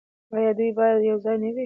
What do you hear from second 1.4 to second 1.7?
نه وي؟